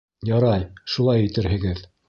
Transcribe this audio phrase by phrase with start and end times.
[0.29, 1.89] —Ярай, шулай итерһегеҙ...